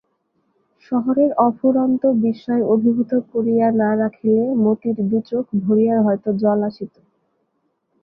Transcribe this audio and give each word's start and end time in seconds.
শহরের 0.85 1.31
অফুরন্ত 1.47 2.03
বিস্ময় 2.23 2.63
অভিভূত 2.73 3.11
করিয়া 3.31 3.67
না 3.81 3.89
রাখিলে 4.01 4.43
মতির 4.63 4.97
দুচোখ 5.09 5.45
ভরিয়া 5.63 5.97
হয়তো 6.05 6.29
জল 6.41 6.59
আসিত। 6.69 6.93